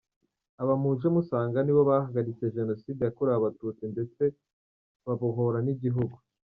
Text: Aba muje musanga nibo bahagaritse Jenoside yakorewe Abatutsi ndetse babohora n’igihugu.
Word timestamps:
Aba 0.61 0.73
muje 0.81 1.07
musanga 1.15 1.57
nibo 1.61 1.81
bahagaritse 1.89 2.53
Jenoside 2.57 2.99
yakorewe 3.03 3.35
Abatutsi 3.37 3.83
ndetse 3.93 4.23
babohora 5.05 5.59
n’igihugu. 5.65 6.17